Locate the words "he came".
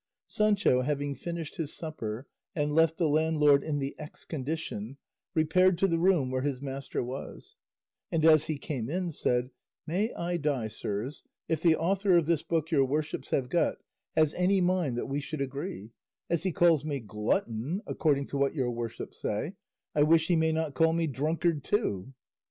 8.47-8.89